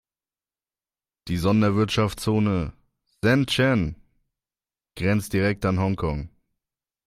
[1.27, 2.73] Die Sonderwirtschaftszone
[3.23, 3.95] Shenzhen
[4.97, 6.29] grenzt direkt an Hongkong.